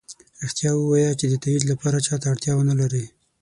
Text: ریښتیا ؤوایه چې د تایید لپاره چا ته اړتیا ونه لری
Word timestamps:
ریښتیا 0.41 0.71
ؤوایه 0.79 1.11
چې 1.19 1.25
د 1.27 1.33
تایید 1.43 1.63
لپاره 1.71 1.97
چا 2.05 2.15
ته 2.21 2.25
اړتیا 2.33 2.51
ونه 2.55 2.73
لری 2.81 3.05